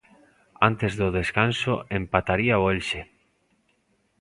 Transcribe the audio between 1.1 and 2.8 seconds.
descanso empataría o